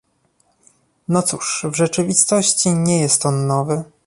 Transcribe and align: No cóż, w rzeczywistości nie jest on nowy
No 1.07 1.21
cóż, 1.23 1.65
w 1.69 1.75
rzeczywistości 1.75 2.69
nie 2.69 3.01
jest 3.01 3.25
on 3.25 3.47
nowy 3.47 3.83